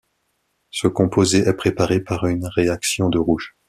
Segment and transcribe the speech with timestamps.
[0.71, 3.55] Ce composé est préparé par une réaction de Roush.